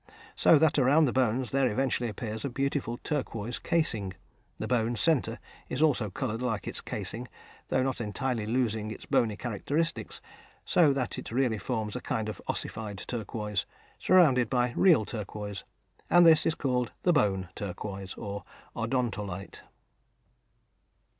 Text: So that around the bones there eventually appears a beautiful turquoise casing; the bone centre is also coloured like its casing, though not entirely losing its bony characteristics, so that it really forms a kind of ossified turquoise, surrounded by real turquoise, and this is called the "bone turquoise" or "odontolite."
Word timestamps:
So 0.35 0.57
that 0.57 0.79
around 0.79 1.05
the 1.05 1.13
bones 1.13 1.51
there 1.51 1.67
eventually 1.71 2.09
appears 2.09 2.43
a 2.43 2.49
beautiful 2.49 2.97
turquoise 3.03 3.59
casing; 3.59 4.13
the 4.57 4.67
bone 4.67 4.95
centre 4.95 5.37
is 5.69 5.79
also 5.83 6.09
coloured 6.09 6.41
like 6.41 6.67
its 6.67 6.81
casing, 6.81 7.27
though 7.67 7.83
not 7.83 8.01
entirely 8.01 8.47
losing 8.47 8.89
its 8.89 9.05
bony 9.05 9.35
characteristics, 9.37 10.19
so 10.65 10.91
that 10.91 11.19
it 11.19 11.31
really 11.31 11.59
forms 11.59 11.95
a 11.95 12.01
kind 12.01 12.29
of 12.29 12.41
ossified 12.47 12.97
turquoise, 13.07 13.67
surrounded 13.99 14.49
by 14.49 14.73
real 14.75 15.05
turquoise, 15.05 15.65
and 16.09 16.25
this 16.25 16.47
is 16.47 16.55
called 16.55 16.91
the 17.03 17.13
"bone 17.13 17.49
turquoise" 17.53 18.15
or 18.15 18.43
"odontolite." 18.75 19.61